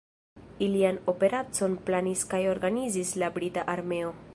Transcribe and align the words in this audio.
Ilian 0.67 0.97
operacon 1.13 1.77
planis 1.91 2.27
kaj 2.33 2.43
organizis 2.57 3.17
la 3.25 3.35
brita 3.39 3.71
armeo. 3.77 4.15